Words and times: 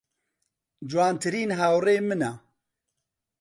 جوانترین 0.89 1.49
هاوڕێی 1.59 1.99
منە. 2.07 2.31